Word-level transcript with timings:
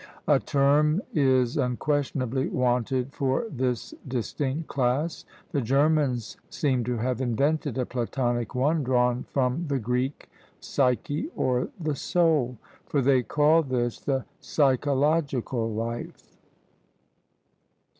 A 0.27 0.39
term 0.39 1.03
is 1.13 1.57
unquestionably 1.57 2.47
wanted 2.49 3.13
for 3.13 3.45
this 3.51 3.93
distinct 4.07 4.67
class. 4.67 5.25
The 5.51 5.61
Germans 5.61 6.37
seem 6.49 6.83
to 6.85 6.97
have 6.97 7.21
invented 7.21 7.77
a 7.77 7.85
Platonic 7.85 8.55
one, 8.55 8.83
drawn 8.83 9.25
from 9.29 9.67
the 9.67 9.77
Greek, 9.77 10.27
psyche, 10.59 11.29
or 11.35 11.69
the 11.79 11.93
soul; 11.95 12.57
for 12.87 12.99
they 12.99 13.21
call 13.21 13.61
this 13.61 13.99
the 13.99 14.25
psychological 14.39 15.71
life. 15.71 16.35